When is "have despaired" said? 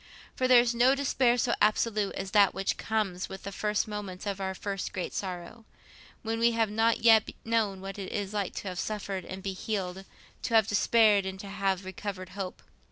10.55-11.27